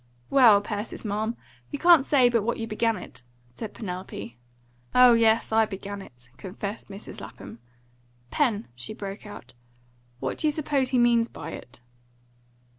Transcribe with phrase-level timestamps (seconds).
[0.31, 1.37] "Well, Persis, ma'am,
[1.69, 4.35] you can't say but what you began it," said Penelope.
[4.95, 7.21] "Oh yes, I began it," confessed Mrs.
[7.21, 7.59] Lapham.
[8.31, 9.53] "Pen," she broke out,
[10.19, 11.81] "what do you suppose he means by it?"